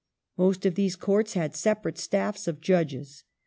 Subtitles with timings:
[0.35, 3.21] Most of these Courts had separate staffs of j udges.